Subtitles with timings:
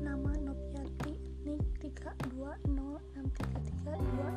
[0.06, 4.31] Nama Nopianti NIK 320633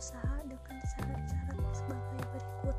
[0.00, 2.76] kerjasama usaha dengan syarat-syarat sebagai berikut.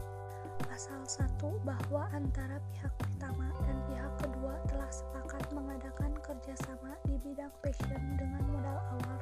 [0.65, 7.53] Pasal 1 bahwa antara pihak pertama dan pihak kedua telah sepakat mengadakan kerjasama di bidang
[7.61, 9.19] fashion dengan modal awal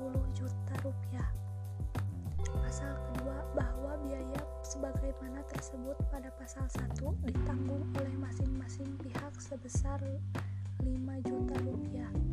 [0.00, 1.28] 10 juta rupiah.
[2.40, 10.00] Pasal kedua bahwa biaya sebagaimana tersebut pada pasal 1 ditanggung oleh masing-masing pihak sebesar
[10.80, 10.88] 5
[11.20, 12.25] juta rupiah.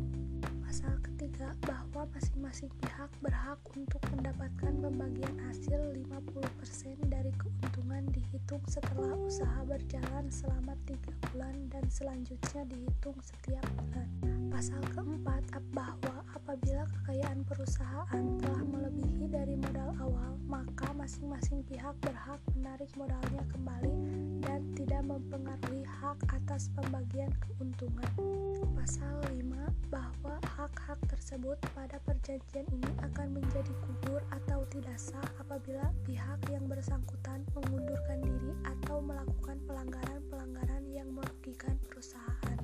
[0.84, 5.80] Pasal ketiga bahwa masing-masing pihak berhak untuk mendapatkan pembagian hasil
[6.12, 14.12] 50% dari keuntungan dihitung setelah usaha berjalan selama tiga bulan dan selanjutnya dihitung setiap bulan.
[14.52, 22.44] Pasal keempat bahwa apabila kekayaan perusahaan telah melebihi dari modal awal, maka masing-masing pihak berhak
[22.60, 23.96] menarik modalnya kembali
[24.44, 28.12] dan tidak mempengaruhi hak atas pembagian keuntungan.
[28.76, 29.40] Pasal 5
[29.88, 30.36] bahwa
[31.34, 38.22] tersebut pada perjanjian ini akan menjadi gugur atau tidak sah apabila pihak yang bersangkutan mengundurkan
[38.22, 42.58] diri atau melakukan pelanggaran-pelanggaran yang merugikan perusahaan.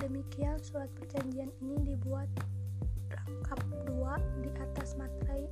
[0.00, 2.32] Demikian surat perjanjian ini dibuat
[3.12, 5.44] rangkap dua di atas materai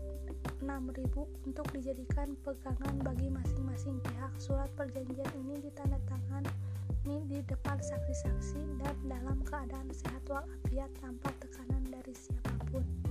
[0.65, 4.32] 6000 untuk dijadikan pegangan bagi masing-masing pihak.
[4.41, 6.49] Surat perjanjian ini ditandatangani
[7.27, 13.06] di depan saksi-saksi dan dalam keadaan sehat walafiat tanpa tekanan dari siapa